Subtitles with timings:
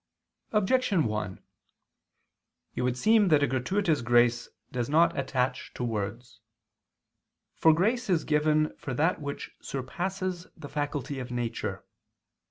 [0.51, 1.39] Objection 1:
[2.73, 6.39] It would seem that a gratuitous grace does not attach to words.
[7.53, 11.85] For grace is given for that which surpasses the faculty of nature.